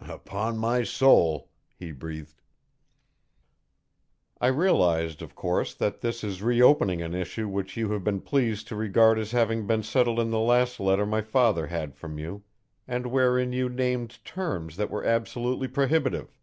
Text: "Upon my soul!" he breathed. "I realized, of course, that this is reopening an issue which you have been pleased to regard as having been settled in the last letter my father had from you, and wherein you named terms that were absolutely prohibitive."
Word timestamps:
"Upon 0.00 0.58
my 0.58 0.82
soul!" 0.82 1.48
he 1.76 1.92
breathed. 1.92 2.42
"I 4.40 4.48
realized, 4.48 5.22
of 5.22 5.36
course, 5.36 5.74
that 5.76 6.00
this 6.00 6.24
is 6.24 6.42
reopening 6.42 7.02
an 7.02 7.14
issue 7.14 7.46
which 7.46 7.76
you 7.76 7.92
have 7.92 8.02
been 8.02 8.20
pleased 8.20 8.66
to 8.66 8.74
regard 8.74 9.16
as 9.16 9.30
having 9.30 9.64
been 9.64 9.84
settled 9.84 10.18
in 10.18 10.30
the 10.32 10.40
last 10.40 10.80
letter 10.80 11.06
my 11.06 11.22
father 11.22 11.68
had 11.68 11.94
from 11.94 12.18
you, 12.18 12.42
and 12.88 13.06
wherein 13.12 13.52
you 13.52 13.68
named 13.68 14.18
terms 14.24 14.76
that 14.76 14.90
were 14.90 15.04
absolutely 15.04 15.68
prohibitive." 15.68 16.36